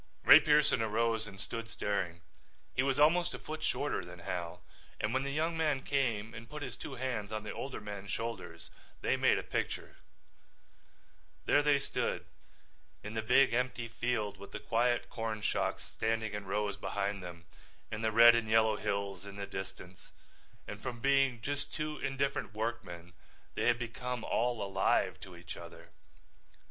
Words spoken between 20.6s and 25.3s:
and from being just two indifferent workmen they had become all alive